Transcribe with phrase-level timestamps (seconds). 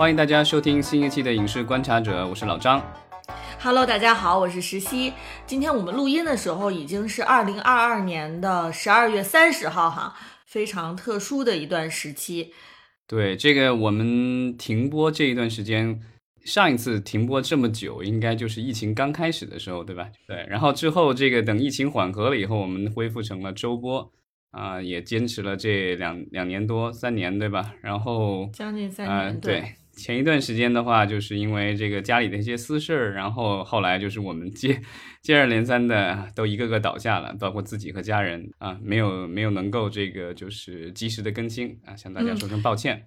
[0.00, 2.82] 欢迎大家收听新一期的影视观察者，我是老张。
[3.60, 5.12] Hello，大家好，我是石溪。
[5.44, 10.16] 今天我们录音的时候已经是二零二二年的十二月三十号，哈，
[10.46, 12.54] 非常特殊的一段时期。
[13.06, 16.00] 对，这个我们停播这一段时间，
[16.46, 20.08] 上一次停播这么久，应该就是疫情刚开始的时候，对吧？
[20.26, 24.10] 对，然后之后这个等疫情缓和了以后，我们恢复成了周播。
[24.52, 27.72] 啊，也坚持了这两两年多三年，对吧？
[27.82, 29.76] 然后将近三年，对。
[30.00, 34.80] 前一段时间的话，就是因为这个家里的一些私事儿，然后后来就是我们接
[35.20, 43.04] 接二连三的都一个个倒下了，包括自己和家人啊，没有没有能够这个就是及时的更新啊，向大家说声抱歉。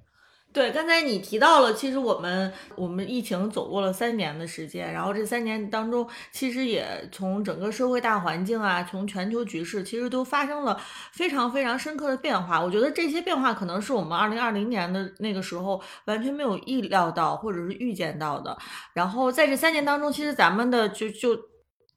[0.54, 10.80] 对，刚才你提到了，其实我们我们疫情走过了三年的时间，然后这三年当中，其实也从整个社会大环境啊，从全球局势，其实都发生了
[11.12, 12.62] 非常非常深刻的变化。
[12.62, 18.56] 我觉得这些变化可能是我们二零二零年的那个时候完全没有意料到或者是预见到的。
[18.94, 21.36] 然后在这三年当中，其实咱们的就就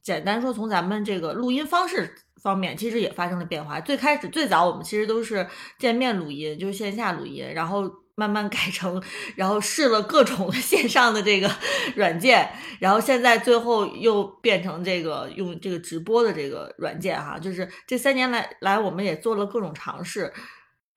[0.02, 2.10] 简单说，从咱们这个录音方式
[2.42, 3.78] 方面，其实也发生了变化。
[3.82, 5.46] 最开始最早我们其实都是
[5.78, 8.05] 见面录音，就是线下录音，然后。
[8.16, 9.00] 慢慢改成，
[9.36, 11.48] 然后试了各种 线上的这个
[11.94, 12.50] 软件，
[12.80, 20.32] 然后现在最后又变成这个用这个直播的这个软件哈，就是这三年来来我们也做了各种尝试，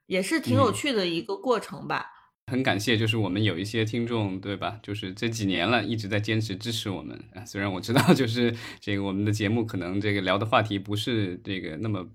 [0.08, 2.06] 也是挺有趣的一个过程吧。
[2.48, 4.80] 很感谢，就是我们有一些听众，对吧？
[4.82, 7.44] 就是这几年了，一直在坚持支持我们啊。
[7.46, 12.08] 虽然我知道， 就是这个我们的节目可能这个聊的话题不是这个那么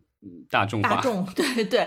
[0.48, 1.86] 大众化，大众对对，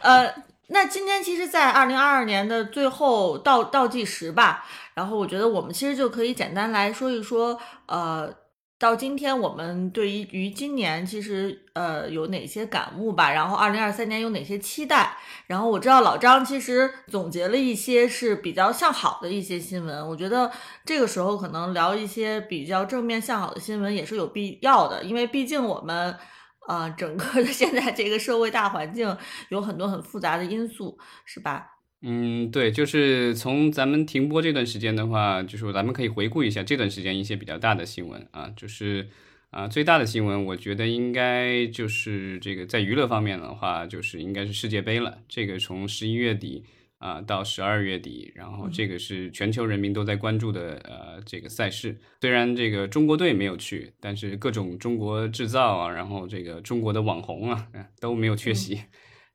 [0.00, 0.34] 呃。
[0.68, 4.64] 那今天其实，在二零二二年的最后倒倒计时吧，
[4.94, 8.34] 然后我觉得我们其实就可以简单来说一说，呃，
[8.76, 20.50] 到今天我们对于于今年其实呃有哪些感悟吧，然后二零二三年有哪些期待，然后我知道老张其实总结了一些是比较向好的一些新闻，我觉得
[20.84, 26.16] 这个时候可能聊一些比较正面向好的新闻也是有必要的，因为毕竟我们。
[26.66, 29.16] 啊，整个的现在这个社会大环境
[29.48, 31.66] 有很多很复杂的因素，是吧？
[32.02, 39.08] 嗯，对，就是从咱们停播这段时间的话，就是咱们可以回顾一下这段时间一些比较大的新闻啊，就是
[39.50, 46.64] 啊，最大的新闻，我觉得应该就是这个在娱乐方面的话，就是应该是世界杯了，这个从十一月底。
[47.06, 51.96] 啊，到十二月底，然后这个是全球人民都在关注的呃这个赛事。
[52.20, 57.68] 虽然这个中国队没有去，但是各种中国制造啊，然后这个中国的网红啊
[58.00, 58.80] 都没有缺席。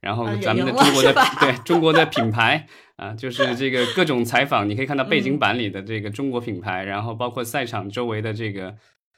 [0.02, 2.68] 然后咱们的中国的对中国的品牌
[2.98, 8.76] 啊，就是这个各种采访，你可以看到背景板里的这个中国品牌，然后包括赛场周围的这个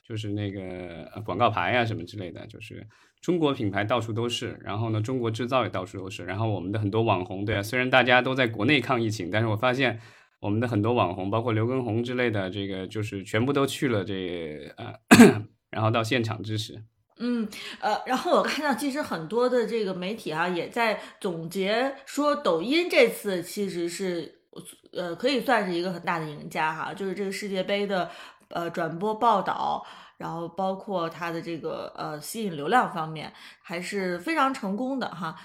[0.08, 2.86] 就是那个广告牌啊什么之类的，就是。
[3.24, 9.98] 中国品牌到处都是，然后呢，中国制造也到处都是，然后我们的很多网红，对啊，虽然大家都在国内抗疫情，但是我发现
[10.42, 14.94] 我们的很多网红，包括刘畊宏之类的，这个就是全部都去了这呃，
[15.72, 16.84] 然后到现场支持。
[17.20, 17.48] 嗯，
[17.80, 24.42] 呃，然后我看到其实很多的这个媒体哈也在总结说，抖音这次其实是
[24.92, 28.12] 呃可以算是一个很大的赢家哈，就是这个世界杯的
[28.50, 29.86] 呃转播报道。
[30.18, 33.32] 然后包括它的这个呃吸引流量方面
[33.62, 35.36] 还是非常成功的哈。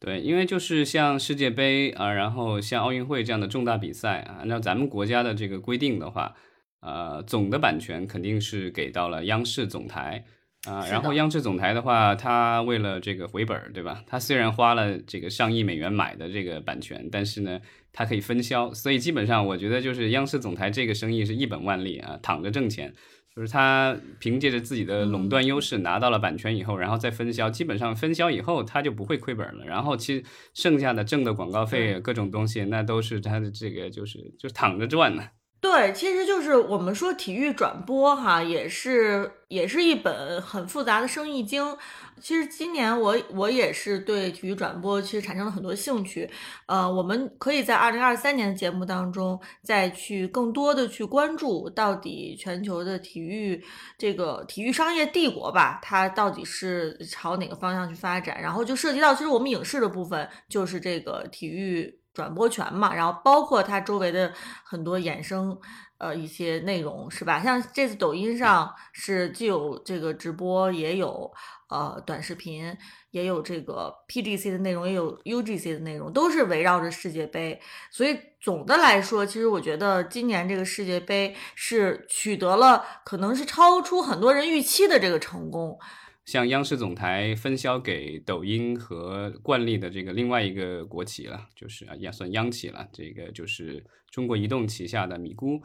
[0.00, 6.34] 对，因为就是像世界杯啊，然后像奥运会这样的重大比赛啊，按照咱们国家的这个规定的话，
[6.80, 10.26] 呃，总的版权肯定是给到了央视总台
[10.66, 10.86] 啊。
[10.88, 14.04] 然后央视总台的话，它为了这个回本儿，对吧？
[14.06, 17.58] 它虽然花了这个上亿美元买的这个版权，但是呢，
[17.90, 22.92] 它可以分销，所以基本上我觉得就是央视总台这个生意是一本万利啊，躺着挣钱。
[23.34, 29.64] 就是他凭借着自己的垄断优势拿到了版权以后，然后再分销，基本上分销以后他就不会亏本了。
[29.64, 30.24] 然后其实
[30.54, 35.24] 剩下的挣的广告费各种东西，那都是他的这个就是就躺着赚呢。
[35.64, 41.74] 对，其实就是我们说体育转播哈，也是也是一本很复杂的生意经。
[42.20, 46.28] 其实今年我我也是对体育转播其实产生了很多兴趣。
[46.66, 53.64] 呃，我们可以在二零二三年的节目当中再去更多的去关注到底全球的体育
[53.96, 58.38] 这个体育商业帝国吧，它到底是朝哪个方向去发展？
[58.38, 62.03] 然后就涉及到其实我们影视的部分就是这个体育。
[62.14, 64.32] 转播权嘛，然后包括它周围的
[64.62, 65.58] 很多衍生
[65.98, 67.40] 呃一些内容是吧？
[67.40, 71.30] 像这次抖音上是既有这个直播，也有
[71.68, 72.76] 呃短视频，
[73.10, 77.60] 也有这个 PGC 的内容，也有 UGC 的内容，都是围绕着世界杯。
[77.90, 85.78] 所以总的来说，其实我觉得今年这个世界杯是取得了可能是超出很多人预期的这个成功。
[86.24, 95.60] 向央视总台分销给抖音和惯例的这个另外一个国企了，就是啊也算央企了，这个就是中国移动旗下的米咕，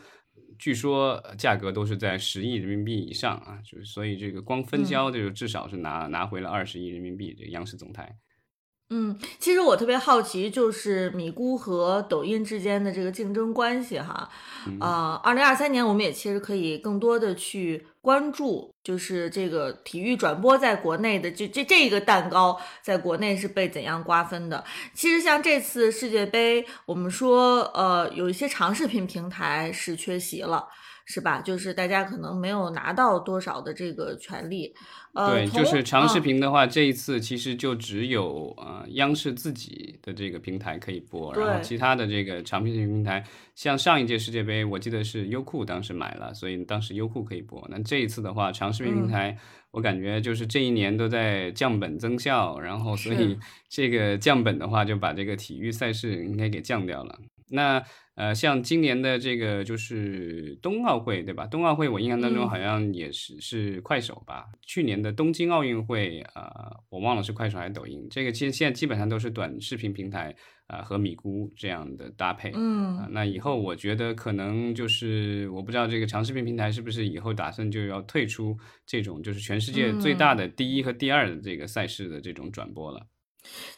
[0.58, 8.18] 据说价格都是在十亿人民币以上啊，就是所以这个光分销就至少是拿拿回了二十亿人民币，这个央视总台。
[8.92, 14.28] 嗯，其实我特别好奇，就是米咕和抖音之间的这个竞争关系哈。
[14.80, 24.64] 啊，二零二三年我们也其实可以更多的去关注，就是这个体育转播在国内的这这这个蛋糕在国内是被怎样瓜分的。
[24.96, 30.68] 其实像这次世界杯，我们说呃有一些长视频平台是缺席了。
[31.12, 31.42] 是吧？
[31.42, 34.72] 就是大家可能没有拿到多少的这个权利，
[35.14, 43.24] 呃，对，就是长视频的话，这一次其实就只有呃央视自己的这个平台可以播，然后其他的这个长视频平台，
[43.56, 47.66] 像上一届世界杯，我记得是优酷当时买了，所以当时优酷可以播。
[47.72, 49.36] 那这一次的话，长视频平台，
[49.72, 57.18] 我感觉就是这一年都在降本增效，然后所以这个降本的话，就把这个体育赛事应该给降掉了。
[57.52, 57.84] 那
[58.16, 61.48] 呃，像今年的这个就是冬奥会，对吧？
[61.48, 64.46] 冬奥会我印象当中好像也是是快手吧。
[64.62, 66.44] 去年的东京奥运会，呃，
[66.90, 68.06] 我忘了是快手还是抖音。
[68.10, 70.36] 这个其实现在基本上都是短视频平台
[70.68, 72.52] 啊和米咕这样的搭配。
[72.56, 83.08] 嗯，那以后我觉得可能就是我不知道这个长视频平台是不是以后打算就要退出这种就是全世界最大的第一和第二的这个赛事的这种转播了。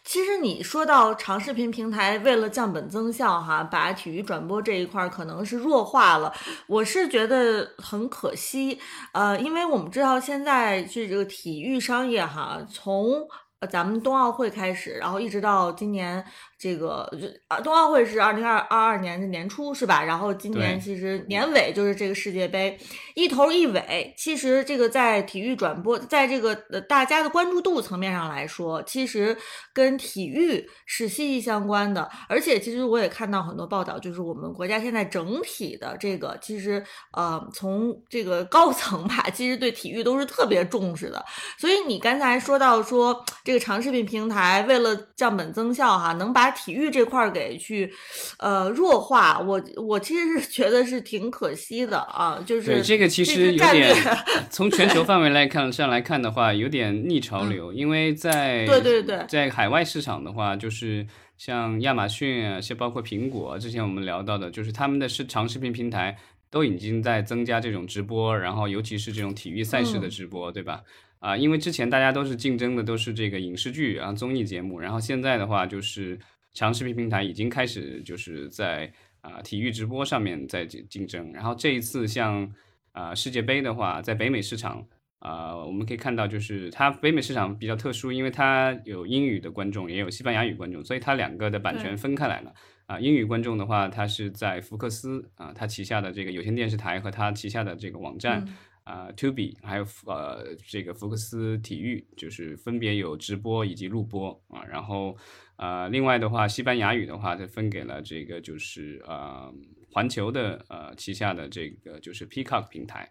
[0.03, 6.33] 其实你说到长视频平台为了降本增效，哈，把体育转播这一块可能是弱化了，
[6.67, 8.79] 我是觉得很可惜。
[9.13, 13.27] 呃，因为我们知道现在这个体育商业，哈，从
[13.69, 16.25] 咱们冬奥会开始，然后一直到今年。
[16.61, 20.03] 这个就啊，冬奥会是二零二二二年的年初是吧？
[20.03, 22.77] 然后今年其实年尾就是这个世界杯，
[23.15, 24.13] 一头一尾。
[24.15, 29.35] 其实这个在体育转播，在这个呃大家的关注度层面上来说，其实
[29.73, 32.07] 跟体育是息息相关的。
[32.29, 36.85] 而且其实我也看到很多报道，就是我们国家现在整体的这个，其实
[37.17, 41.25] 呃从这个高层吧，其实对体育都是特别重视的。
[41.57, 47.91] 所以你刚才说到说这个长视频平台为了降本增效哈，能把体育这块儿给去，
[48.37, 53.95] 呃，弱化，我我其实是觉得是挺可惜的啊，就是对这个其实有点
[54.49, 61.05] 从全球范围来看上来看的话，有点逆潮流，因为在对对对，在海外市场的话，就是
[61.37, 66.17] 像亚马逊啊，像包括苹果，之前我们聊到的，就是他们的视长视频平台
[66.49, 70.81] 都已经在增加这种直播，然后尤其是这种体育赛事的直播，对吧？
[71.19, 76.19] 啊，因为之前大家都是竞争的都是这个影视剧啊综艺节目，然后现在的话就是。
[76.53, 82.51] 长视频平台已经开始就是在啊体育直播上面在竞竞争，然后这一次像
[82.91, 84.85] 啊世界杯的话，在北美市场
[85.19, 92.53] 啊我们可以看到，就是它北美市场比较特殊，因为它有英语的观众，也有西班牙语观众，所以它两个的版权分开来了
[92.85, 92.99] 啊。
[92.99, 98.43] 英语观众的话，它是在福克斯啊，它旗下的这个有线电视台和它旗下的这个网站
[98.83, 105.15] 啊 Tubi，还有呃这个福克斯体育，就是分别有直播以及录播啊，然后。
[105.61, 109.53] 呃，另外的话，西班牙语的话，它分给了这个就是呃
[109.91, 113.07] 环球的呃旗下的这个就是 Peacock 平台，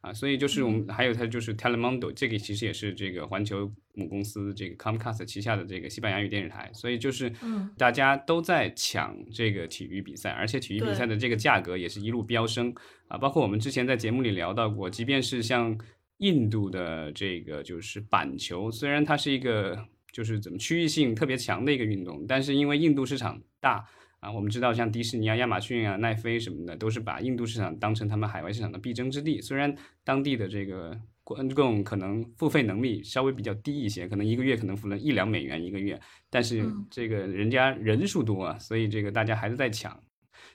[0.00, 7.30] 啊，所以就是我们还有它就是 Telemundo，这个其实也是这个环球母公司这个 Comcast 旗下的这个西班牙语电视台，所以就是
[7.76, 12.74] 大家都在抢这个体育比赛，而且体育比赛的这个价格也是一路飙升。
[13.08, 15.78] 啊，包括我们之前在节目里聊到过，即便是像
[16.16, 19.84] 印度的这个就是板球，虽然它是一个。
[20.14, 23.84] 就是怎么区域性特别强的一个运动，但是因为印度市场大
[24.20, 29.40] 啊，我们知道像迪士尼啊、亚马逊啊、奈飞什么的，都是把印度市场当成他们海外市场的必争之地。
[29.40, 40.00] 虽然当地的这个观众可能付费能力稍微比较低一些，可能一个月可能付了一两美元一个月，但是这个人家人数多啊，所以这个大家还是在抢。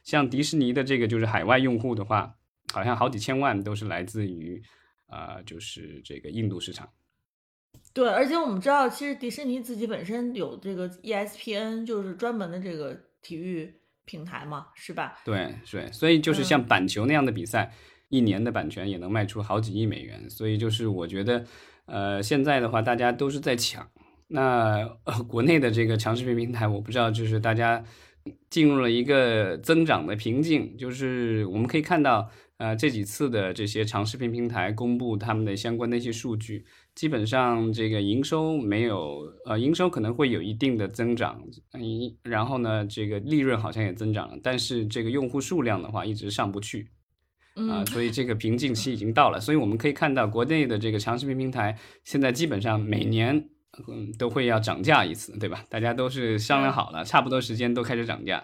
[0.05, 2.33] 像迪士尼的这个就是海外用户的话，
[2.71, 4.63] 好像好几千万都是来自于
[5.07, 6.87] 啊，就是这个印度市场。
[7.93, 13.73] 对，而且我们知道，其实迪士尼自己本身有这个 ESPN，就是专门的这个体育
[14.05, 15.17] 平台嘛，是吧？
[15.25, 17.73] 对，对，所以就是像板球那样的比赛，
[18.09, 20.29] 一年的版权也能卖出好几亿美元。
[20.29, 21.43] 所以就是我觉得，
[21.85, 23.85] 呃，现在的话，大家都是在抢。
[24.27, 27.83] 那呃国内的这个长视频平台，我不知道，就是大家
[28.49, 36.65] 进入了一个增长的瓶颈，就是我们可以看到，呃，这几次的这些长视频平台公布他们的相关的一些数据。
[36.93, 41.81] 基本上这个营收没有，呃，营收可能会有一定的增长，嗯，
[42.21, 46.89] 然后呢，这个利润好像也增长了，但是这个用户数量的话一直上不去，
[47.55, 49.39] 啊，所以这个瓶颈期已经到了。
[49.39, 53.47] 所以我们可以看到，国内的这个长视频平台现在基本上每年
[53.87, 55.63] 嗯都会要涨价一次，对吧？
[55.69, 58.43] 大家都是商量好了，差不多时间都开始涨价。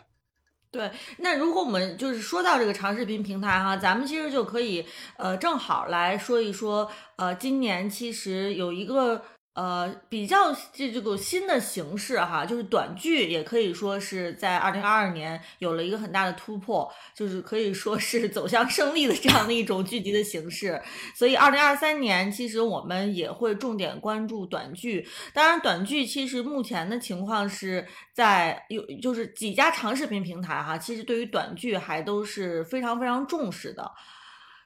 [0.75, 9.23] 对，那如果我们就是说到这个长视频平台哈，咱们其实就可以呃正好来说一说，呃，今年其实有一个。
[9.55, 20.81] 呃，比较这这个新的形式哈，就是短剧也可以说是在二零二二年有了一个很大的突破，就是可以说是走向胜利的这样的一种剧集的形式。
[21.15, 25.07] 所以二零二三年其实我们也会重点关注短剧。
[25.33, 33.89] 当然，短剧其实目前的情况是在有就是几家长视频平台哈，其实对于短剧还都是非常非常重视的。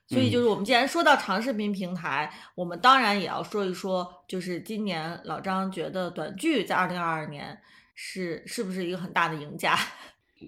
[0.10, 7.62] 所以就是我们既然说到长视频平台，我们当然也要说一说，就是今年老张觉得短剧在二零二二年
[7.94, 9.78] 是是不是一个很大的赢家？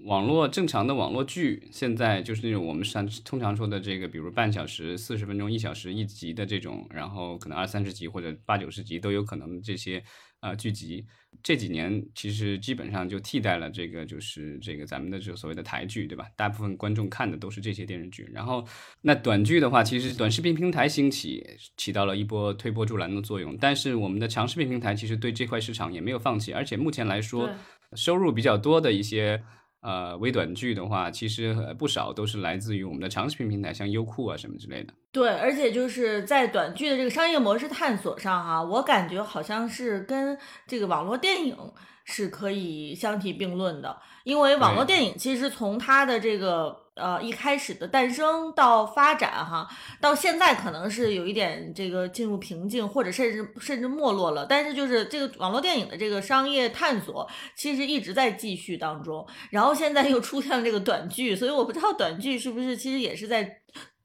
[0.05, 10.03] 网络正常的网络剧现在就是那种我们上通常说的这个，比如半小时、四十分钟、一小时一集的这种，然后可能二三十集或者八九十集都有可能这些。
[10.41, 11.05] 啊，剧集
[11.43, 16.25] 这几年其实基本上就替代了这个，就是这个咱们的这所谓的台剧，对吧？
[16.35, 18.27] 大部分观众看的都是这些电视剧。
[18.33, 18.65] 然后，
[19.01, 21.45] 那短剧的话，其实短视频平台兴起
[21.77, 23.55] 起到了一波推波助澜的作用。
[23.57, 27.47] 但是我们的长视频平台其实对这块市场也没有放弃，而且目前来说，
[27.95, 29.43] 收入比较多的一些。
[29.81, 34.93] 呃，微短剧的话，其实不少都是来自于我们的长视频平台，像优酷啊什么之类的。
[35.11, 41.57] 对，而且就是在短剧的这个商业模式探索上，哈，我感觉好像是跟这个网络电影
[42.05, 46.79] 是可以相提并论的，因为网络电影其实从它的这个。
[47.01, 49.67] 呃，一开始的诞生到发展哈，
[49.99, 54.45] 到现在可能是有一点这个进入瓶颈，或者甚至甚至没落了。
[54.45, 59.27] 但是就是这个网络电影的这个商业探索，其实一直在继续当中。
[59.49, 63.61] 然后现在又出现了这个短剧，所以我不知道短剧是不是其实也是在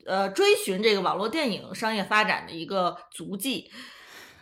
[0.07, 3.71] 呃追寻这个网络电影商业发展的一个足迹。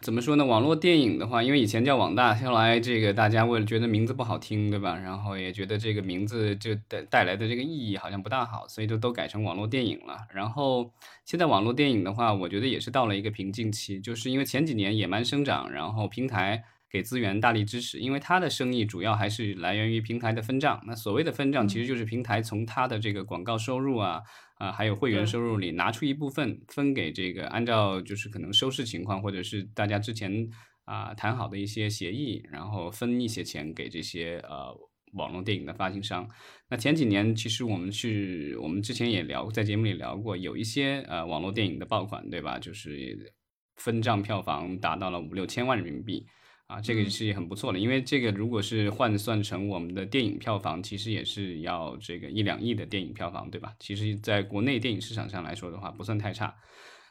[0.04, 0.44] 怎么说呢？
[0.44, 4.99] 网络电影的话，因为以前叫网大，后来这个大家为了觉得名字不好听，对吧？
[4.99, 10.18] 然后也觉得这个名字就带带来的这个意义好像不大好，所以就都改成网络电影了。
[10.34, 10.92] 然后
[11.25, 20.83] 现在网络电影的话，我觉得也是到了一个瓶颈期，就是因为前几年野蛮生长，然后平台给资源大力支持，因为他的生意主要还是来源于平台的分账。
[20.87, 24.23] 那所谓的分账，其实就是平台从他的这个广告收入啊。
[24.57, 30.49] 啊，还有会员收入里拿出一部分分给这个，按照就是可能收视情况，或者是大家之前
[30.85, 34.73] 啊谈好的一些协议，然后分一些钱给这些呃
[35.14, 36.29] 网络电影的发行商。
[36.69, 42.57] 那前几年其实我们是，我们之前也聊在节目里聊过，有一些呃网络电影的爆款，对吧？
[42.57, 43.35] 就是
[43.75, 46.25] 分账票房达到了五六千万人民币。
[46.66, 53.75] 啊，这个是很不错的，因为这个如果是换算成我们的电影票房，其实也是要这个一两亿的电影票房，对吧？
[53.78, 56.54] 其实在国内电影市场上来说的话，不算太差。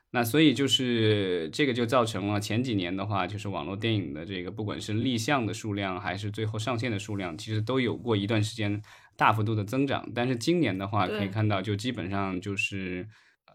[0.10, 8.82] 那所以就是这个就造成了前几年的话，就是网络电影的这个不管是立项的数量，还是最后上线的数量，其实都有过一段时间
[9.16, 10.08] 大幅度的增长。
[10.14, 13.08] 但是今年的话，可以看到就基本上就是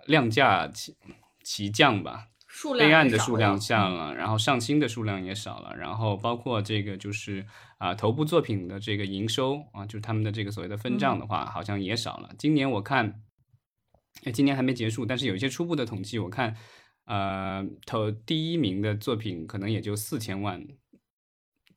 [0.06, 0.96] 量价齐
[1.44, 2.28] 齐降吧。
[2.78, 7.46] 备案的数量降了，然后上新的数量也少了，然后包括这个就是
[7.78, 12.30] 啊头部作品的这个营收啊，就是他们的这个所谓的分账的话，好像也少了。
[12.38, 13.22] 今年我看，
[14.32, 16.56] 今年还没结束，但是有一些初步的统计，我看，
[17.04, 20.66] 呃，头第一名的作品可能也就四千万。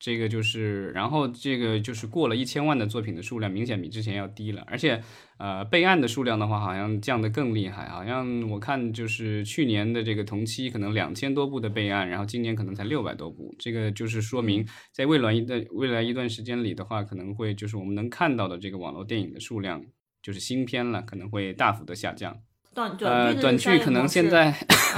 [0.02, 5.00] 这个就是，然后这个就是过了一千万的作品的数量明显比之前要低了，而且，
[5.38, 19.80] 呃，备案的数量的话好像降得更厉害，好像我看就是去年的这个同期可能两千多部的备案，然后今年可能才六百多部，这个就是说明在未来一段未来一段时间里的话，可能会就是我们能看到的这个网络电影的数量，
[20.20, 22.36] 就是新片了，可能会大幅的下降。
[22.74, 24.50] 短呃，短剧可能现在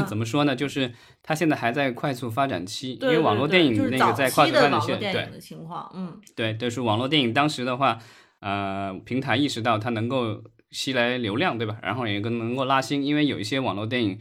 [0.09, 0.57] 怎么说呢？
[0.57, 7.99] 就是它现在还在快速发展期，因为网络电影那个在快速发展期，对情况，嗯，对，就是网络电影当时的话，
[8.41, 11.79] 呃，平台意识到它能够吸来流量，对吧？
[11.83, 14.19] 然后也更能够拉新，因为有一些网络电影，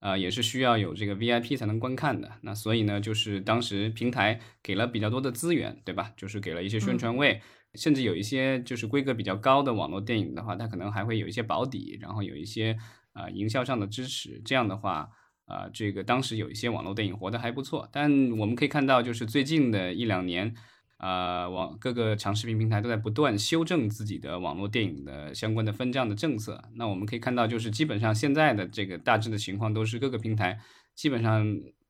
[0.00, 2.30] 呃，也是需要有这个 VIP 才能观看的。
[2.42, 6.12] 那所以呢，就是当时平台给了比较多的资源，对吧？
[6.16, 7.40] 就是给了一些宣传位。
[7.74, 12.74] 甚至有一些就是规格比较高的网络电影的话，它可能还会有一些保底，然后有一些
[13.16, 14.40] 呃营销上的支持。
[14.44, 15.08] 这样的话，
[15.46, 17.88] 啊，这个当时有一些网络电影活得还不错。
[17.90, 20.54] 但我们可以看到，就是最近的一两年，
[20.98, 26.62] 啊，网各个长视频平台都在不断修正自己的网络电影的相关的分账的政策。
[26.74, 30.58] 那我们可以看到，就是基本上现在的这个大致的情况都是各个平台
[30.94, 31.46] 基本上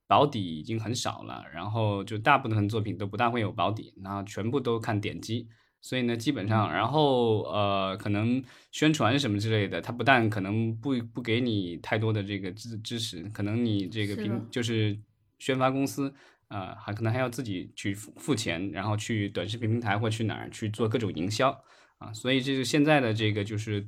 [0.07, 5.49] 保底已经很少了，然后就大部分作品都不大会有保底，然后全部都看点击。
[5.81, 8.43] 所以呢，基本上，然后呃，可能
[8.73, 14.99] 宣传什么之类的，它不但可能不不给你太多的这个支支持，可能你这个平就是
[15.39, 16.13] 宣发公司
[16.49, 21.51] 啊、还可能还要自己去付付钱，然后去短视频平台或去哪儿去做各种营销
[21.99, 23.85] 啊，所以这个现在的这个就是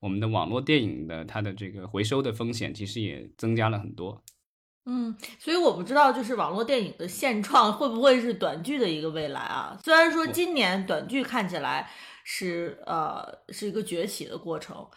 [0.00, 4.22] 我们的网络电影的它的这个回收的风险其实也增加了很多。
[4.86, 9.78] 嗯，所以我不知道，就是网络电影的现状会不会是短剧的一个未来啊？
[9.84, 11.88] 虽然说今年短剧看起来
[12.24, 14.88] 是呃是一个崛起的过程，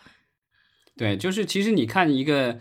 [0.95, 2.59] 对，就是其实你看一个，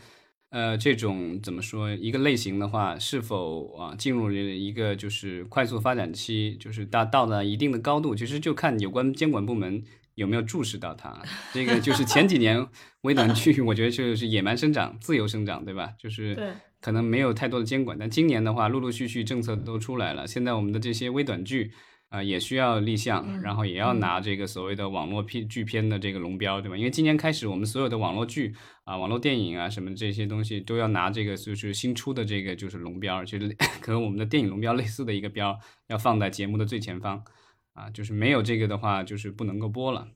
[0.50, 9.83] 呃，这种怎么说一个类型的话，是否啊进入了一个就是快速发展期，就是达到了一定的高度，其实就看有关监管部门
[10.17, 11.23] 有没有注视到它。
[11.52, 12.67] 这个就是前几年
[13.02, 15.95] 微短剧，我觉得就是野蛮生长、自由生长，对吧？
[15.99, 16.52] 就是对
[16.83, 21.73] 可能没有太多的监管，但今年的话，陆陆续续政策都出来了，现在我们的这些微短剧。
[22.12, 26.77] 啊、也需要立项，嗯然后也要嗯拿这个所谓的网络片剧片的这个龙标，对吧？
[26.77, 35.59] 因为今年开始，我们所有的网络剧啊、网络电影啊什么这些东西都要拿这个就是新出的这个就是龙标，就是和 我们的电影龙标类似的一个标，
[35.89, 37.25] 要放在节目的最前方
[37.73, 40.07] 啊，就是没有这个的话，就是不能够播了。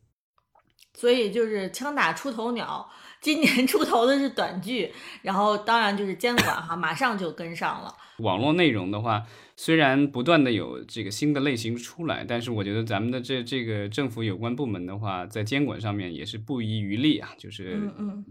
[0.97, 2.89] 所以就是枪打出头鸟，
[3.21, 7.95] 今年 出头的是短剧，然后当然就是监管哈，马上就跟上了。
[8.21, 9.25] 网络内容的话，
[9.57, 17.79] 虽然不断的有这个新的类型出来，但是我觉得咱们的这这个政府有关部门的话，在监管上面也是不遗余力啊，就是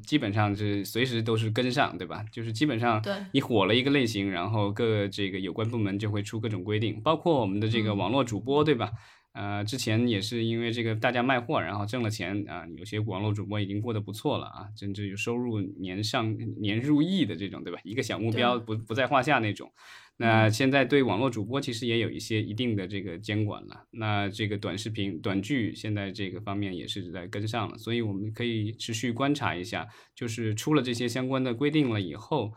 [0.04, 2.26] 基本上是随时都是跟上，对吧？
[2.32, 8.90] 就是基本上对你火了一个类型，然后各这个有关部门就会出各种规定，包括我们的这个嗯网络主播，对吧？
[9.36, 17.80] 呃，之前也是因为这个大家卖货，然后挣了钱啊，有些网络主播已经过得不错了啊，甚至有收入年上年入亿的这种，对吧？
[17.84, 19.70] 一个小目标不不在话下那种。
[20.18, 23.86] 那现在对网络主播其实也有一些一定的这个监管了。
[23.92, 32.54] 那这个短视频、短剧现在这个方面也是在跟上了，所以我们可以持续观察一下，就是出了这些相关的规定了以后。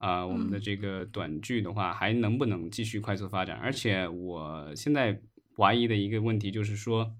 [0.00, 3.56] 啊、我们的这个短剧的话，还能不能继续快速发展？
[3.56, 5.20] 而且我现在
[5.58, 7.16] 怀疑的一个问题就是说，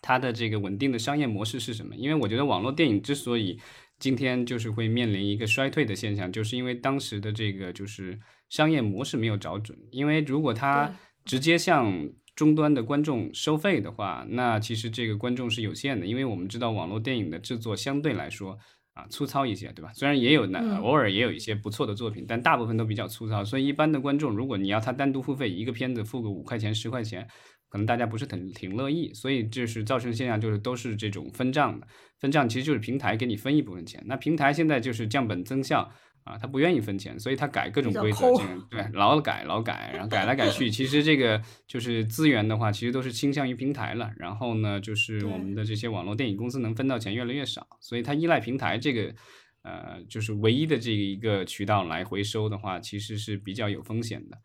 [0.00, 1.96] 它的这个稳定的商业模式是什么？
[1.96, 3.58] 因为我觉得网络电影之所以
[3.98, 9.76] 今天就是会面临一个衰退的现象，就是因为当时的这个就是商业模式没有找准。
[9.90, 10.94] 因为如果它
[11.24, 18.56] 直接向终端的观众收费的话，那其实这个观众是有限的，因为我们知道网络电影的制作相对来说
[19.00, 19.90] 啊粗糙一些，对吧？
[19.94, 27.26] 虽然也有那嗯偶尔也有一些不错的作品，但大部分都比较粗糙，所以一般的观众，如果你要他单独付费，一个片子付个五块钱、十块钱，
[27.68, 31.86] 可能大家不是挺挺乐意，所以就是造成现象就是都是这种分账的，
[32.18, 35.90] 分账其实就是平台给你分一部分钱，那平台现在就是降本增效。
[36.24, 44.10] 啊，他不愿意分钱，所以他改各种规则，这个对，老改老改，然后改来改去，其实这个就是资源的话，其实都是倾向于平台了。
[44.18, 49.14] 然后呢，就是我们的这些网络电影公司能分到钱越来越少，所以它依赖平台这个，
[49.62, 54.38] 呃，就是唯一的这一个渠道来回收的话，其实是比较有风险的。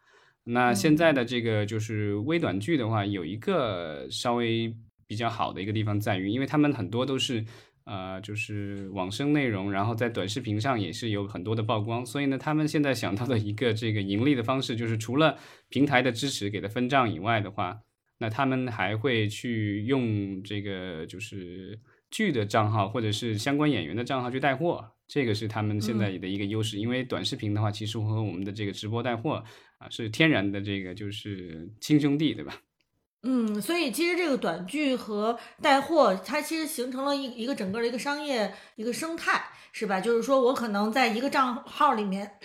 [0.45, 4.73] 那现在的这个就是微短剧的话，有一个稍微
[5.05, 7.45] 比较好的一个地方在于，因为他们很多都是。
[7.85, 15.37] 呃，就是网生内容，然后在短视频上也是有很多的曝光，所以呢，他们现在想到的一个这个盈利的方式，就是除了
[15.69, 17.79] 平台的支持给的分账以外的话，
[18.17, 26.79] 那他们还会去用这个就是剧的账号或者是相关演员的账号去带货，这个是他们现在的一个优势。
[26.79, 29.43] 因为短视频的话，其实和我们的这个直播带货
[29.77, 32.59] 啊是天然的这个就是亲兄弟，对吧？
[33.27, 39.99] 嗯，所以其实这个短剧和带货，它其实形成了一一个整个的一个商业一个生态，是吧？
[39.99, 42.37] 就是说我可能在一个账号里面，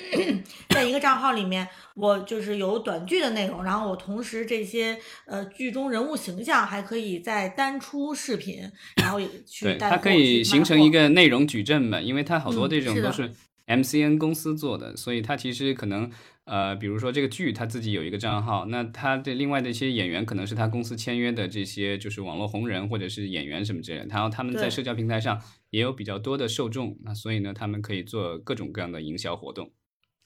[0.70, 8.62] 在一个账号里面，我就是有短剧的内容，然后我同时这些呃剧中人物形象还可以再单出视频，
[8.96, 13.30] 然后也去对，带货它可以形成一个内容矩阵嘛，因为它好多这种都是
[13.66, 16.10] MCN 公司做的，所以它其实可能
[16.50, 29.70] 呃，比如说这个剧他自己有一个账号，那他的另外的一些演员可能是他公司签约的这些就是网络红人或者是演员什么之类的，然后他们在社交平台上也有比较多的受众，那所以呢，他们可以做各种各样的营销活动。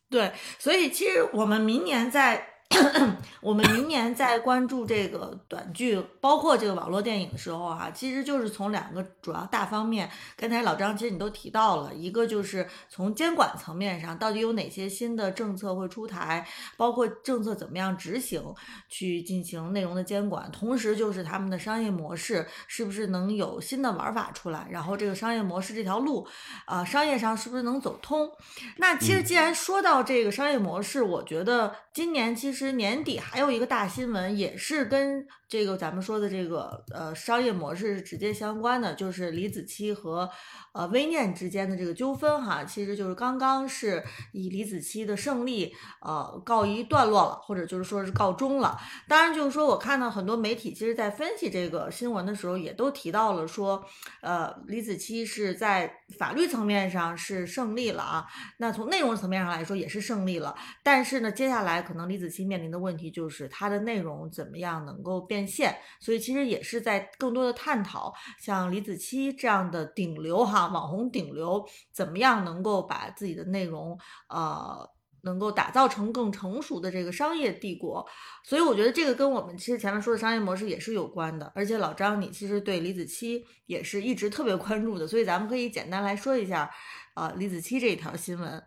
[0.09, 2.54] 对，所以其实我们明年在
[3.41, 10.11] 我们明年在关注这个短剧，包括这个网络电影的时候啊，其实就是从两个主要大方面。
[10.37, 16.47] 刚才老张其实你都提到了，一个就是从监管层面上，到底有哪些新的政策会出台，
[16.77, 18.43] 包括政策怎么样执行，
[18.89, 20.51] 去进行内容的监管。
[20.51, 26.27] 同时就是他们的商业模式是不是能有新的玩法出来，然后这个商业模式这条路，
[26.65, 28.31] 啊、商业上是不是能走通？
[28.79, 40.29] 那其实既然说到这个商业模式，我觉得今年其实其实年底还有一个大新闻，也是跟这个咱们说的这个呃商业模式是直接相关的，就是李子柒和
[40.73, 44.03] 呃微念之间的这个纠纷哈，其实就是刚刚是
[44.33, 48.79] 以李子柒的胜利呃告一段落了，或者就是说是告终了。
[49.09, 53.85] 当然，就是说我看到很多媒体其实在分析这个新闻的时候，也都提到了说，
[54.21, 58.27] 呃，李子柒是在法律层面上是胜利了啊，
[58.59, 60.55] 那从内容层面上来说也是胜利了。
[60.83, 74.89] 但是呢，接下来可能李子柒面临的问题就是它的内容怎么样能够变变现，所以其实也是在更多的探讨，像李子柒这样的顶流哈网红顶流，怎么样能够把自己的内容呃
[75.23, 78.07] 能够打造成更成熟的这个商业帝国。
[78.45, 81.51] 所以我觉得这个跟我们其实前面说的商业模式也是有关的。
[81.55, 86.71] 而且老张，你其实对李子柒也是一直特别关注的，所以咱们可以简单来说一下，
[87.17, 88.63] 呃，李子柒这一条新闻。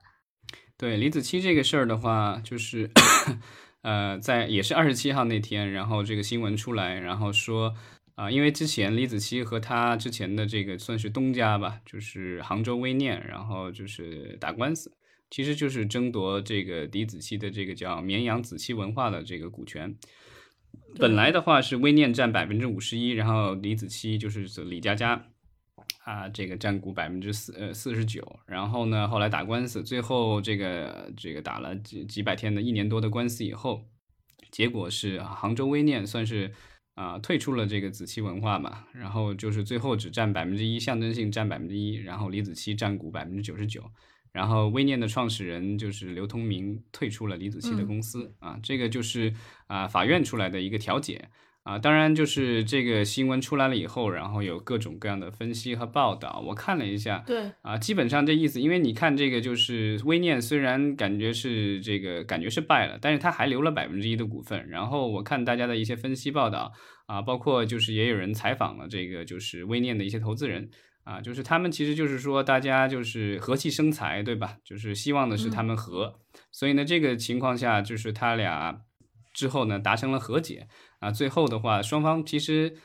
[0.76, 2.92] 对李子柒这个事儿的话，就是
[3.88, 7.74] 呃，在也是二十七号那天，然后这个新闻出来，然后说
[8.16, 14.92] 啊、因为之前李子柒和他之前的这个算是东家吧，就是杭州微念，然后就是打官司，
[15.30, 19.96] 其实就是争夺这个李子柒的这个叫绵阳子柒文化的这个股权。
[21.00, 25.28] 本来的话是微念占百分之五十一，然后李子柒就是李佳佳
[26.04, 33.90] 啊，这个占股百分之四呃四十九，然后呢后来打官司，最后这个这个打了几几百天的一年多的官司以后，
[34.52, 36.54] 结果是杭州微念算是
[36.96, 43.84] 啊、退出了这个子期文化嘛，然后就是最后只占百分之一，象征性占百分之一，然后李子柒占股百分之九十九。
[44.34, 49.34] 然后微念的创始人就是刘通明退出了李子柒的公司、啊，这个就是
[49.68, 51.30] 啊法院出来的一个调解
[51.68, 64.66] 啊，当然就是这个新闻出来了以后，然后有各种各样的分析和报道，我看了一下，对，啊，基本上这意思，因为你看这个就是微念虽然感觉是这个感觉是败了，但是他还留了百分之一的股份。
[64.70, 66.72] 然后我看大家的一些分析报道
[67.06, 70.70] 啊，包括就是也有人采访了这个就是微念的一些投资人
[71.04, 74.56] 啊，就是他们其实就是说大家就是和气生财，对吧？
[74.64, 76.14] 就是希望的是他们和，
[76.50, 78.80] 所以呢这个情况下就是他俩
[79.38, 80.68] 之后呢达成了和解
[81.00, 82.76] 啊，最后的话双方其实。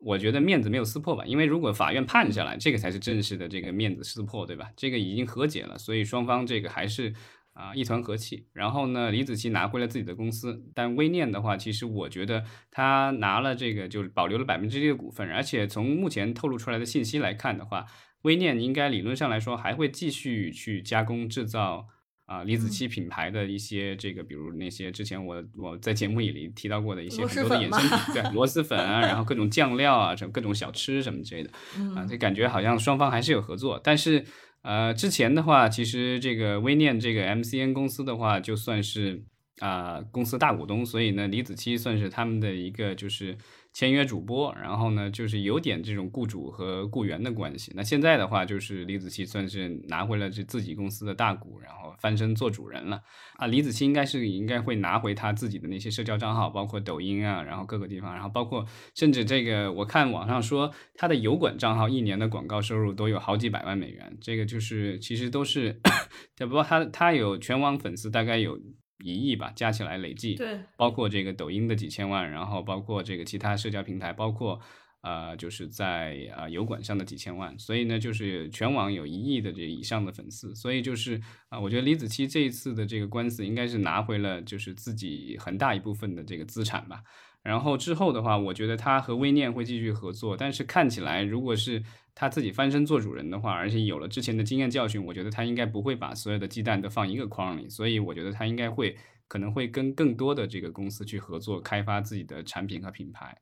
[0.00, 4.70] 我觉得面子没有撕破吧，因为如果法院判下来，这个才是正式的这个面子撕破，对吧？
[4.76, 7.12] 这个已经和解了，所以双方这个还是
[7.52, 8.46] 啊、一团和气。
[8.52, 17.86] 然后呢，李子柒拿回了自己的公司，但微念的话，其实我觉得他拿了这个就是保留了百分之一的股份，而且从目前透露出来的信息来看的话，
[18.22, 21.88] 微念应该理论上来说还会继续去加工制造。
[22.28, 31.50] 啊，李子柒品牌的一些这个，比如那些之前我我在节目里提到过的一些很多的衍生品，对 螺蛳粉啊，然后各种酱料啊，什么各种小吃什么之类的，
[31.96, 34.22] 啊，嗯这感觉好像双方还是有合作，但是
[34.60, 39.24] 呃，之前的话，其实这个微念这个 MCN 公司的话，就算是
[39.60, 43.36] 啊、公司大股东，所以呢，李子柒算是他们的一个就是
[43.72, 47.72] 签约主播，然后呢，就是有点这种雇主和雇员的关系。
[47.76, 53.00] 那现在的话，就是李子柒算是拿回了这自己公司的大股，然后翻身做主人了
[53.36, 53.46] 啊。
[53.46, 65.80] 李子柒应该是应该会拿回他自己的那些社交账号，包括抖音啊，然后各个地方，然后包括甚至这个我看网上说他的油管账号一年的广告收入都有好几百万美元，这个就是其实都是，
[66.36, 68.58] 对不过他他有全网粉丝大概有
[68.98, 74.60] 一亿吧，加起来累计，对，包括这个抖音的几千万，然后包括这个其他社交平台，包括
[75.02, 87.02] 呃就是在呃油管上的几千万，所以呢就是全网有一亿的这以上的粉丝，所以就是啊、我觉得李子柒这一次的这个官司应该是拿回了就是自己很大一部分的这个资产吧。
[87.48, 91.82] 然后之后的话，我觉得他和微念会继续合作，但是看起来如果是
[92.14, 98.94] 他自己翻身做主人的话，而且有了之前的经验教训，我觉得他应该不会把所有的鸡蛋都放一个筐里，所以我觉得他应该会
[99.28, 103.34] 可能会跟更多的这个公司去合作，开发自己的产品和品牌。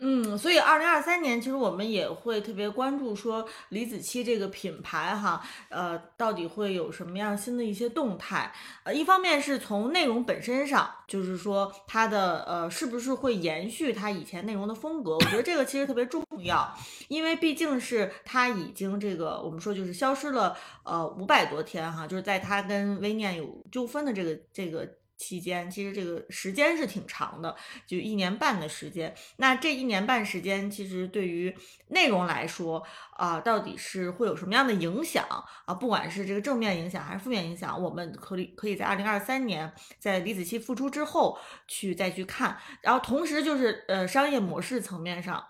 [0.00, 8.52] 嗯，所以二零二三年，其实我们也会特别关注说李子柒这个品牌哈，呃，到底会有什么样新的一些动态？
[8.84, 15.14] 呃，一方面是从内容本身上，就是说它的呃是不是会延续它以前内容的风格？
[15.14, 16.72] 我觉得这个其实特别重要，
[17.08, 24.88] 因为毕竟是它已经这个我们说就是消失了呃五百多天哈，就是在它跟微念有纠纷的这个这个。
[25.18, 27.54] 期间其实这个时间是挺长的，
[27.86, 29.14] 就一年半的时间。
[29.36, 31.54] 那这一年半时间，其实对于
[31.88, 32.82] 内容来说，
[33.16, 35.26] 啊、到底是会有什么样的影响
[35.66, 35.74] 啊？
[35.74, 42.56] 不管是这个正面影响还是负面影响，我们可以可以在二零二三年，在李子柒复出之后去再去看。
[42.80, 45.44] 然后同时就是呃商业模式层面上。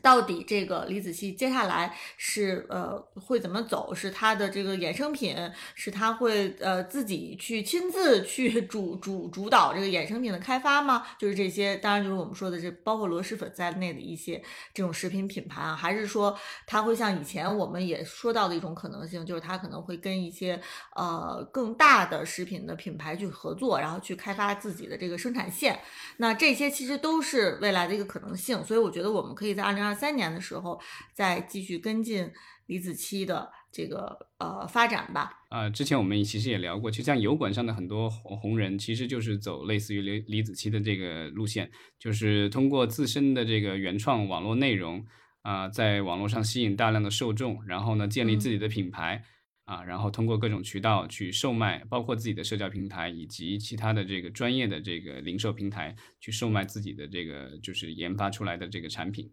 [0.00, 3.94] 到底这个李子柒接下来是呃会怎么走？
[3.94, 5.36] 是他的这个衍生品，
[5.74, 11.06] 是他会呃自己去亲自去主主主导这个衍生品的开发吗？
[11.18, 14.42] 就是这些，当然就是我们说的这包括螺蛳粉在内的一些
[14.72, 20.60] 这种食品品牌啊，还是说他会像以前我们也说到的一种可能性，就是他可能会跟一些
[20.96, 25.80] 呃更大的食品的品牌去合作，然后去开发自己的这个生产线。
[26.16, 30.78] 那这些其实都是未来的一个可能性，所以我觉得我们可以在二零二三年的时候
[31.14, 32.30] 再继续跟进
[32.66, 35.32] 李子柒的这个呃发展吧。
[35.50, 45.06] 呃，之前我们其实也聊过，就像油管上的很多红红人，其实就是走类似于李李子柒的这个路线，就是通过自身的这个原创网络内容
[45.40, 49.24] 啊，在网络上吸引大量的受众，然后呢，建立自己的品牌。
[49.64, 59.30] 啊，然后通过各种渠道去售卖，包括自己的社交平台以及其他的这个专业的这个零售平台去售卖自己的这个就是研发出来的这个产品。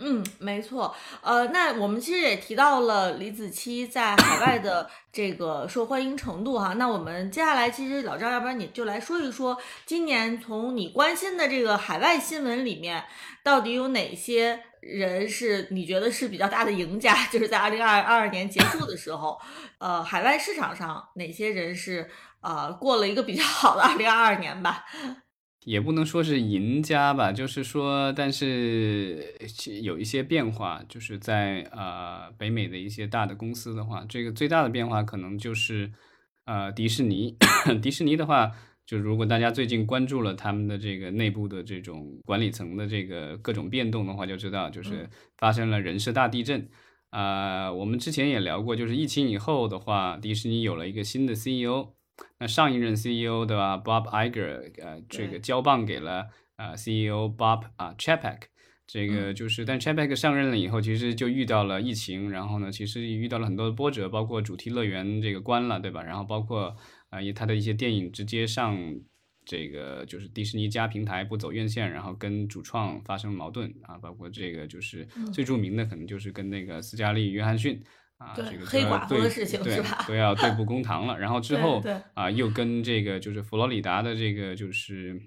[0.00, 0.94] 嗯，没错。
[1.22, 6.74] 呃，那我们其实也提到了李子柒在海外的 这个受欢迎程度哈。
[6.74, 13.04] 那我们接下来其实老张，要不然你就来说一说，今年从你关心的这个海外新闻里面，
[13.42, 14.64] 到底有哪些？
[14.80, 19.38] 人是你觉得是比较大的赢家， 就是在二零二二年结束的时候，
[19.76, 22.10] 呃，海外市场上哪些人是
[22.40, 24.86] 呃过了一个比较好的二零二二年吧？
[25.64, 29.34] 也不能说是赢家吧，就是说，但是
[29.82, 35.92] 有一些变化，就是在呃北美的一些大的公司的话，这个最大的变化可能就是
[36.46, 37.36] 呃迪士尼，
[37.82, 38.52] 迪士尼的话。
[38.86, 46.68] 就如果大家最近关注了他们的这个内部的这种管理层的这个各种变动的话，就知道就是发生了人事大地震。
[47.10, 51.94] 啊，我们之前也聊过，就是疫情以后的话，迪士尼有了一个新的 CEO。
[52.38, 58.42] 那上一任 CEO 对吧，Bob Iger，呃，这个交棒给了呃 CEO Bob 啊 Chapek。
[58.86, 66.02] 这个就是，但 Chapek 上任了以后，其实就遇到了疫情，然后呢，其实遇到了很多的波折，包括主题乐园这个关了，对吧？
[66.02, 66.76] 然后包括。
[67.10, 68.78] 啊，以他的一些电影直接上
[69.44, 77.82] 这个就是迪士尼加平台不走院线，然后跟主创发生矛盾啊，包括这个就是最著名的可能就是跟那个斯嘉丽约翰逊
[78.20, 80.04] 啊，这个黑寡妇的事情是吧？
[80.06, 81.18] 都要对簿公堂了。
[81.18, 81.82] 然后之后
[82.14, 85.20] 啊，又跟这个就是佛罗里达的这个就是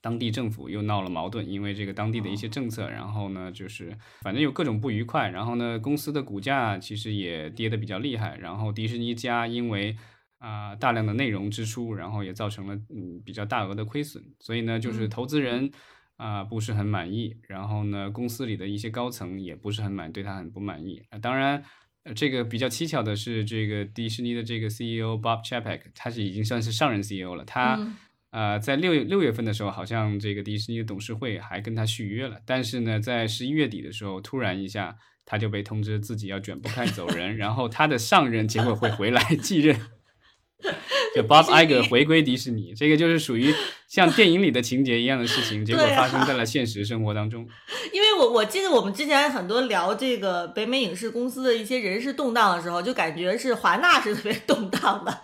[0.00, 9.96] 当地政府又闹了矛盾，因为这个当地的一些政策，然后呢就是反正有各种不愉快，然后呢公司的股价其实也跌得比较厉害，然后迪士尼家因为。
[10.38, 15.72] 啊，大量的内容支出，然后也造成了嗯比较大额的亏损，所以呢，就是投资人
[16.16, 21.02] 啊不是很满意，然后呢，公司里的一些高层也不是很满，对他很不满意。
[21.22, 21.64] 当然，
[22.14, 27.44] 这个比较蹊跷的是，这个迪士尼的这个 CEO Bob Chapek，他是已经算是上任 CEO 了。
[27.44, 27.78] 他
[28.30, 39.76] 呃在六六月份的时候，好像这个迪士尼的董事会还跟他续约了，但是呢，在十一月底的时候，突然一下他就被通知自己要卷铺盖走人，然后他的上任结果会回来继任。
[41.14, 43.54] 就 Bob Iger 回归迪士尼，这个就是属于
[43.88, 47.46] 像电影里的情节一样的事情， 结果发生在了现实生活当中。
[47.92, 55.22] 因为我我记得我们之前很多聊这个北美影视公司的一些人事动荡的时候，就感觉是华纳是特别动荡的。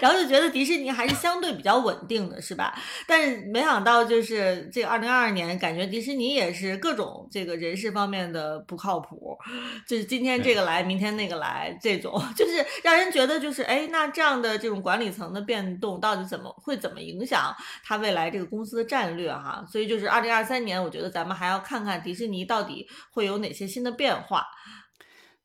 [0.00, 2.76] 然后就觉得迪士尼还是相对比较稳定的，是吧？
[3.06, 9.36] 但是没想到就是这二零二二年，感觉迪士尼也是各种这个人事方面的不靠谱，
[9.86, 19.64] 就是今天这个来，明天那个来，这种就是让人觉得就是哎，那这样的这种管理层的变动到底怎么会怎么影响他未来这个公司的战略哈？
[19.70, 24.46] 所以就是二零二三年，我觉得咱们还要看看迪士尼到底会有哪些新的变化。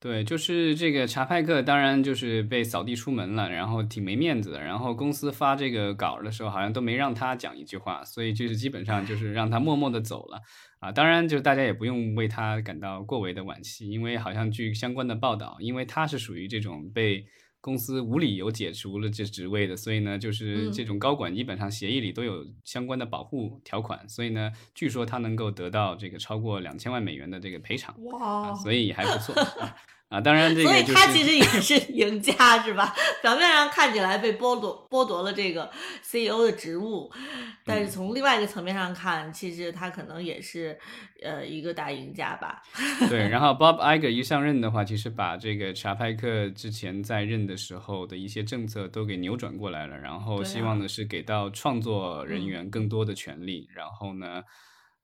[0.01, 4.61] 对，就是这个查派克，当然就是被扫地出门了，然后挺没面子的。
[4.61, 10.39] 然后公司发这个稿的时候，好像都没让他讲一句话，所以就是基本上就是让他默默的走了
[10.79, 10.89] 啊。
[10.89, 17.25] 当然，就大家也不用为他感到过为的惋惜，因为好像据相关的报道，因为他是属于这种被
[17.61, 29.35] 公司无理由解除了这职位的，所以呢，就是这种高管基本上协议里都有相关的保护条款，所以呢，据说他能够得到这个超过两千万美元的这个赔偿，哇，所以也还不错。
[30.09, 32.95] 啊，当然，这个所以他其实也是赢家，是吧？
[33.21, 35.69] 表面上看起来被剥夺剥夺了这个
[36.01, 37.11] CEO 的职务，
[37.63, 40.75] 但是从另外一个层面上看，其实他可能也是
[41.21, 42.63] 呃一个大赢家吧。
[43.07, 54.41] 对，然后 Bob Iger 一上任的话，其实把这个查派克之前在任的时候的一些政策都给扭转过来了，然后希望的是给到创作人员更多的权利，然后呢。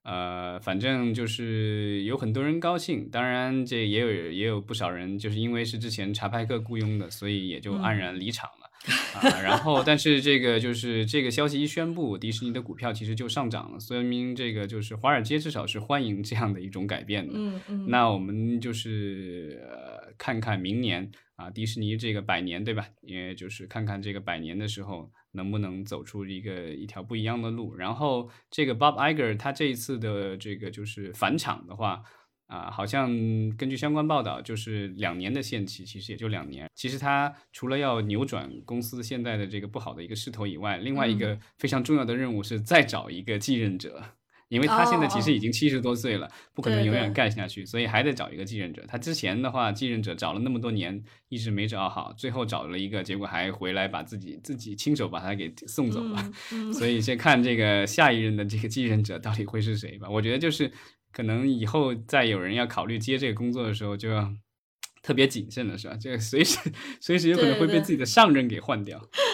[0.05, 8.69] 呃，反正就是有很多人高兴，当然这也有也有不少人就是因为是之前查派克雇佣的，所以也就黯然离场了。
[9.15, 17.33] 啊，然后但是这个就是这个消息一宣布，迪士尼的股票其实就上涨了，说明这个就是华尔街至少是欢迎这样的一种改变的。
[17.35, 17.87] 嗯嗯。
[17.89, 22.87] 那我们就是呃看看明年啊，迪士尼这个百年对吧？
[23.01, 25.11] 也就是看看这个百年的时候。
[25.35, 27.75] 能不能走出一个一条不一样的路？
[27.75, 32.01] 然后这个 Bob Iger 他这一次的这个就是返场的话，
[32.47, 33.09] 啊，好像
[33.55, 36.69] 根据相关报道，就是两年的限期，其实也就两年。
[36.73, 44.01] 其实他除了要扭转公司现在的这个不好的一个势头以外，另外一个非常重要的任务是再找一个继任者。
[44.49, 48.83] 因为他现在其实已经七十多岁了，不可能永远干下去，所以还得找一个继任者。
[48.87, 56.31] 他之前的话，继任者找了那么多年，一直没找好，最后找了一个，结果还回来把自己自己亲手把他给送走了。
[56.73, 60.07] 所以先看这个下一任的这个继任者到底会是谁吧。
[60.09, 60.71] 我觉得就是
[61.11, 64.31] 可能以后再有人要考虑接这个工作的时候，就要
[65.01, 65.95] 特别谨慎了，是吧？
[65.99, 66.59] 这个随时
[67.01, 68.99] 随时有可能会被自己的上任给换掉。
[68.99, 69.24] 对，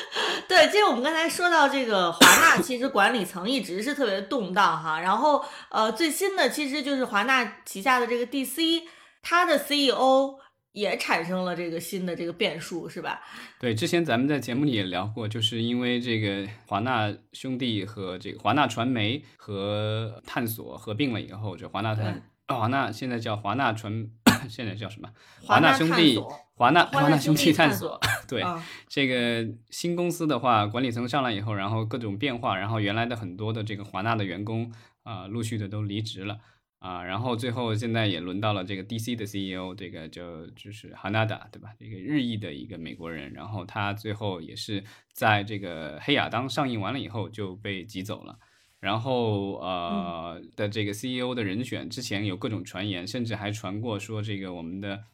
[0.67, 4.99] 其实我们刚才说到这个华纳，其实管理层一直是特别动荡哈。
[4.99, 8.83] 然后呃，最新的其实就是华纳旗下的这个 DC，
[9.21, 10.35] 它的 CEO
[10.71, 13.21] 也产生了这个新的这个变数，是吧？
[13.59, 24.07] 对，之前咱们在节目里也聊过，就是因为这个华纳兄弟和这个华纳传媒和探索合并了以后，就华纳探华纳现在叫华纳传，
[24.49, 25.09] 现在叫什么？
[25.45, 26.19] 华纳兄弟。
[26.61, 28.43] 华纳华纳兄弟探索，对
[28.87, 34.71] 这个新公司的话，管理层上来以后，然后各种变化，然后原来的很多的这个华纳的员工
[35.01, 36.37] 啊，陆续的都离职了
[36.77, 41.69] 啊，然后最后现在也轮到了这个 DC 的 CEO，这个就就是哈纳达，对吧？
[41.79, 48.37] 这个日裔的一个美国人，然后他最后也是在这个黑亚当上映完了以后就被挤走了，
[48.79, 55.05] 然后呃的这个 CEO 的人选，之前有各种传言，甚至还传过说这个我们的。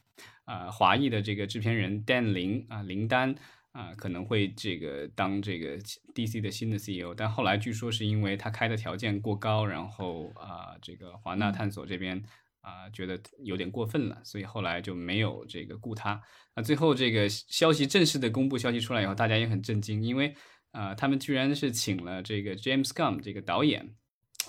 [0.44, 3.34] 啊，华裔的这个制片人 Dan 林啊，林丹
[3.72, 5.78] 啊，可能会这个当这个
[6.14, 12.22] DC 的新的 CEO，但后来据说是因为他开的条件过高，然后啊，这个华纳探索这边
[12.60, 16.20] 啊觉得有点过分了，所以后来就没有这个雇他。
[16.56, 20.34] 那最后这个消息正式的公布消息出来以后，大家也很震惊，因为
[20.72, 23.94] 啊，他们居然是请了这个 James Gunn 这个导演，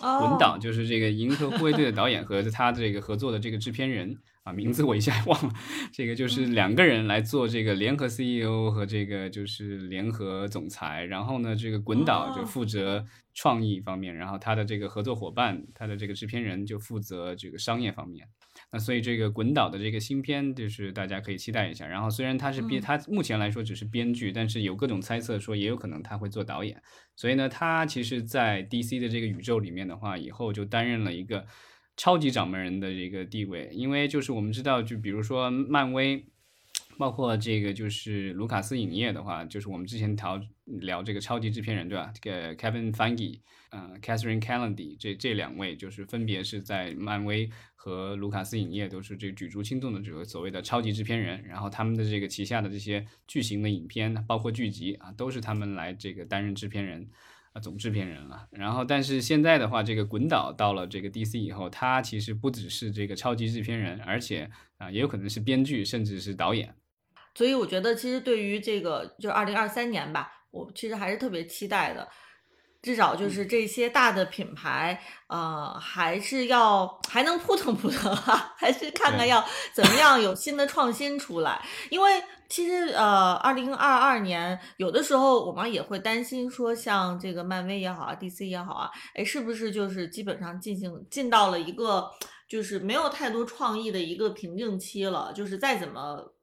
[0.01, 4.17] 文导就是这个《银河护卫队》的导演和他这个合作的这个制片人。
[4.51, 5.53] 名字我一下 忘了，
[5.93, 18.27] 这个就是两个人来做这个联合 CEO 和这个就是联合总裁，然后呢，这个滚导就负责创意方面，然后他的这个合作伙伴，他的这个制片人就负责这个商业方面。
[18.71, 21.87] 那所以这个滚导的这个新片就是大家可以期待一下。
[21.87, 26.81] 然后虽然他是编，他目前来说只是编剧，但是有各种猜测说也有可能他会做导演。
[27.15, 31.45] 所以呢，他其实，在 DC 的这个宇宙里面的话，以后就担任了一个。
[31.99, 36.25] 超级掌门人的这个地位，因为就是我们知道，就比如说漫威，
[36.97, 42.13] 包括这个就是卢卡斯影业的话，就是我们之前聊聊这个超级制片人，对吧？
[42.21, 57.09] 这个 Kevin Feige，呃，Catherine Kennedy，这这两位就是分别是在漫威和卢卡斯影业都是这举足轻重的这个所谓的超级制片人，然后他们的这个旗下的这些巨型的影片，包括剧集啊，都是他们来这个担任制片人。
[57.53, 58.47] 啊，总制片人了。
[58.51, 66.75] 然后，但是现在的话，这个滚导到了这个 DC 以后，他其实不只是这个超级制片人，而且啊，也有可能是编剧，甚至是导演。
[67.35, 72.07] 所以我觉得，其实对于这个就二零二三年吧，我其实还是特别期待的。
[72.81, 81.61] 至少就是这些大的品牌，呃，还是要还能扑腾扑腾哈， 还是看看要怎么样有新的创新出来。
[81.89, 82.09] 因为
[82.49, 92.09] 其实呃，二零二二年有的时候我们也会担心说，像这个漫威也好啊，DC 也好啊，哎，是不是就是基本上进行进到了一个
[92.47, 95.31] 就是没有太多创意的一个瓶颈期了？
[95.33, 96.33] 就是再怎么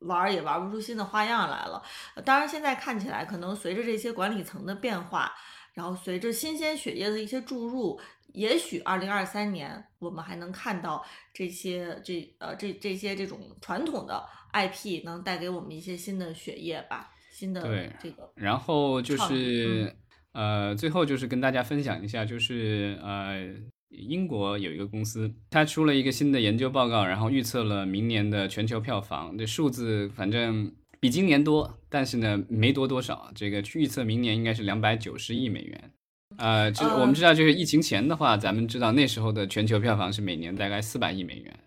[0.00, 1.82] 玩也玩不出新的花样来了。
[2.24, 5.32] 当然，现在看起来可能随着这些管理层的变化。
[5.72, 8.00] 然后随着新鲜血液的一些注入，
[8.34, 18.30] 也许二零二三年我们还能看到这些这呃这这些这种传统的 IP 能带给我们一些新的血液吧，新的对这个。
[18.36, 19.94] 然后就是
[20.32, 23.48] 呃最后就是跟大家分享一下，就是呃
[23.88, 30.74] 英国有一个公司，它出了一个新的研究报告，然后预测了明年的全球票房，这数字反正。
[30.98, 33.30] 比今年多，但是呢，没多多少。
[33.34, 35.92] 这个预测明年应该是两百九十亿美元。
[36.38, 41.58] 呃，这我们知道，就是疫情前的话，咱们知道那时候的全球票房是每年大概四百亿美元。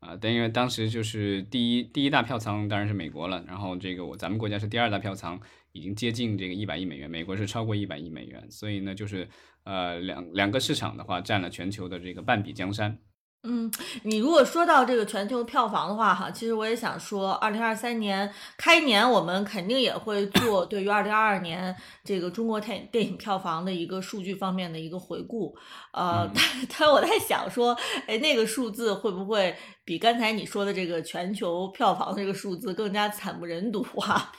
[0.00, 5.38] 啊，但因为当时就是第一第一大票仓当然是美国了，然后这个我咱们国家是第二大票仓，
[5.72, 9.28] 已经接近这个一百亿美元，美国是超过一百亿美元，所以呢，就是
[9.64, 12.96] 呃两两个市场的话占了全球的这个半壁江山。
[13.42, 13.70] 嗯，
[14.02, 21.74] 你如果说到这个全球票房的话，哈，其实我也想说，二零二三年开年我们肯定也会做对于二零二二年
[22.04, 25.56] 这个中国电电影票房的一个数据方面的一个回顾。
[25.92, 26.44] 呃，但
[26.78, 27.74] 但我在想说，
[28.06, 34.30] 哎，那个数字会不会比刚才你说的这个全球票房这个数字更加惨不忍睹啊？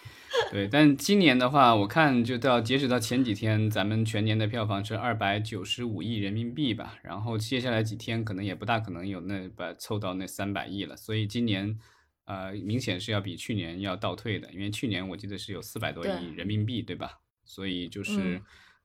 [0.50, 6.98] 对，但今年的话，我看就到截止到前几天，咱们全年的票房是二百九十五亿人民币吧。
[7.04, 10.96] 然后接下来几天可能也不大可能有那把凑到那三百亿了。
[10.96, 11.78] 所以今年，
[12.26, 17.20] 呃，明显是要比去年要倒退的，因为去年我记得是有四百多亿人民币，对吧？
[17.46, 18.42] 所以就是，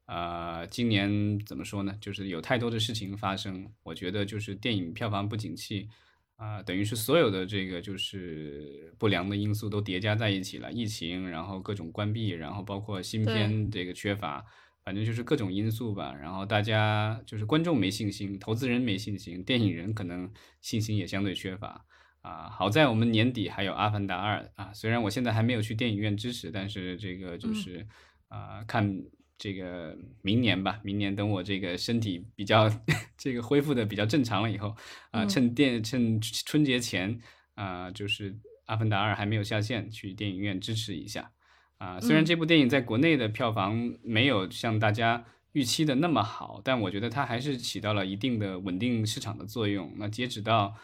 [0.06, 1.96] 呃，今年怎么说呢？
[2.00, 5.88] 就是有太多的事情发生，我觉得就是电影票房不景气。
[6.36, 14.44] 啊，等于是所有的这个就是不良的因素都叠加在一起了，疫情，然后各种关闭，然后包括芯片这个缺乏，
[14.84, 16.14] 反正就是各种因素吧。
[16.14, 20.30] 然后大家就是观众没信心，投资人没信心，电影人可能
[20.60, 21.86] 信心也相对缺乏。
[22.20, 27.86] 啊，好在我们年底还有《阿凡达二》啊，虽然我现在还没有去电影院支持，但是这个就是
[28.28, 29.02] 啊看。
[29.38, 32.70] 这个明年吧，明年等我这个身体比较
[33.18, 34.74] 这个恢复的比较正常了以后，
[35.10, 37.20] 啊，趁电趁春节前
[37.54, 38.32] 啊，就是
[38.64, 41.30] 《阿凡达二》还没有下线，去电影院支持一下
[41.78, 42.00] 啊。
[42.00, 49.92] 虽然这部电影在国内的票房没有像大家预期的那么好，但我觉得它还是起到了一定的稳定市场的作用。
[49.96, 50.74] 那截止到。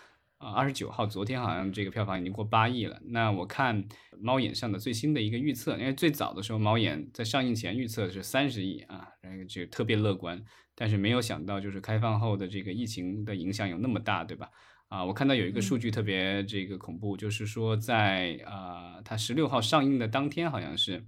[0.43, 3.01] 啊，二十九号，昨天好像这个票房已经过八亿了。
[3.05, 3.85] 那我看
[4.19, 10.43] 猫眼上的最新的一个预测，因为最早的时候猫眼在上映前预测是三十亿啊，那个就特别乐观。
[10.75, 14.51] 但是没有想到，就是开放后的这个疫情的影响有那么大，对吧？
[14.89, 21.07] 啊，我看到有一个数据特别这个恐怖，就是说在啊，它十六号上映的当天，好像是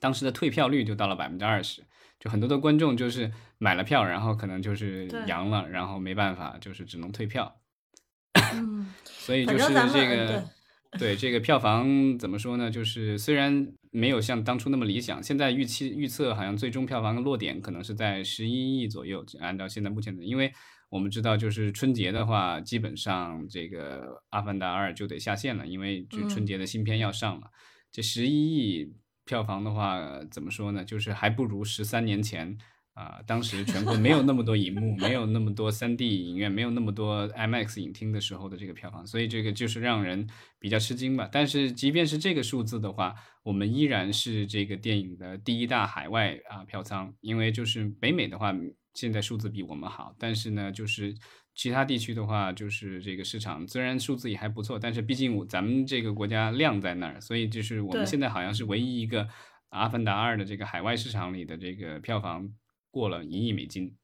[0.00, 1.84] 当时的退票率就到了百分之二十，
[2.18, 7.60] 就很多的观众就是买了票，然后可能就是阳了，然后没办法，就是只能退票。
[8.54, 10.44] 嗯，所以就是这个，
[10.98, 12.70] 对这个票房怎么说呢？
[12.70, 19.24] 就是虽然没有像当初那么理想，现在预期预测好像最终票房的落点可能是在十一亿左右。
[19.40, 20.52] 按照现在目前的，因为
[20.90, 27.50] 我们知道，就是春节的话，基本上这个《阿凡达二》就得下线了，因为就春节的新片要上了。
[27.90, 28.92] 这十一亿
[29.24, 30.84] 票房的话，怎么说呢？
[30.84, 32.58] 就是还不如十三年前。
[32.94, 40.24] 啊，当时全国没有那么多银幕，没有那么多 3D 影院，没有那么多 IMAX 影厅的时候的这个票房，所以这个就是让人
[40.60, 41.28] 比较吃惊吧。
[41.32, 48.54] 但是即便是这个数字的话，我们依然是这个电影的第一大海外啊票仓，因为就是北美的话，
[48.94, 51.12] 现在数字比我们好，但是呢，就是
[51.52, 59.24] 其他地区的话，就是这个市场虽然数字也还不错，但是毕竟咱们这个国家量在那儿，所以就是我们现在好像是唯一一个
[59.70, 62.48] 《阿凡达二》的这个海外市场里的这个票房。
[62.94, 63.96] 过了一亿美金，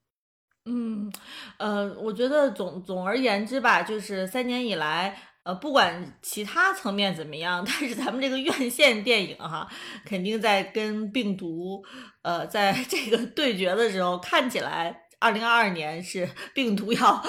[0.64, 1.12] 嗯，
[1.58, 9.70] 呃，我觉得总总而言之吧，就是三年以来，呃，不管其他层面怎么样， 但是咱们这个院线电影哈，
[10.04, 11.84] 肯定在跟病毒，
[12.22, 17.22] 呃，在这个 对决的时候，看起来二零二二年是 病毒要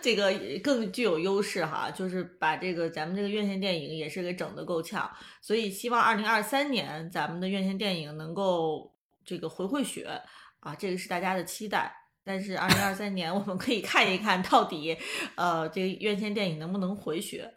[0.00, 0.32] 这个
[0.62, 5.10] 更具有优势哈，就是把这个咱们这个院线电影也是给整得够呛，
[5.42, 10.22] 所以希望二零二三年咱们的院线电影能够这个回回血。
[10.64, 11.94] 啊，这个是大家的期待，
[12.24, 14.96] 但是二零二三年我们可以看一看到底，
[15.36, 17.52] 呃，这个院线电影能不能回血？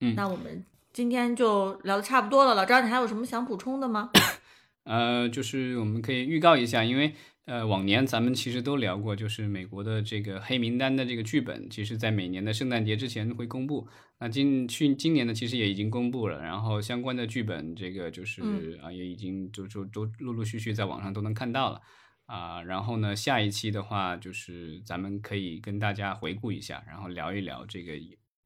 [0.00, 4.10] 嗯，那我们今天就聊的差不多了，老张，你还有什么想补充的吗？
[4.84, 7.14] 呃，就是我们可以预告一下，因为
[7.44, 13.86] 呃，往年咱们其实都聊过，就是美国的这个黑名单的这个剧本，其实在每年的圣诞节之前会公布。
[14.18, 18.42] 那今去今年呢，其实也已经公布了，然后相关的剧本，这个就是
[18.82, 21.80] 啊，也已经就就都陆陆续续在网上都能看到了。
[22.26, 27.92] 啊，然后呢，下一期的话就是咱们可以跟大家回顾一下，然后聊一聊这个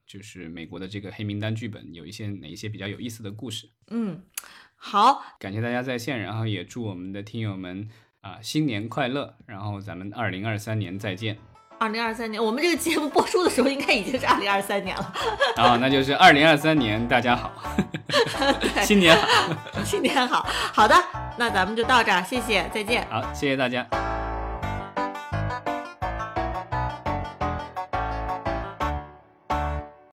[0.07, 3.71] 就是美国的这个黑名单剧本有一些哪一些比较有意思的故事。
[3.89, 4.23] 嗯，
[4.75, 7.89] 好，感谢大家在线，然后也祝我们的听友们
[8.21, 11.39] 啊新年快乐，然后咱们二零二三年再见。
[11.79, 15.13] 二零二三年，我们这个节目播出的时候应该已经是二零二三年了。
[15.57, 17.53] 啊，那就是二零二三年，大家好，
[18.83, 19.53] 新年好，
[19.85, 20.95] 新年好，好的，
[21.37, 23.07] 那咱们就到这儿，谢谢，再见。
[23.11, 23.87] 好，谢谢大家。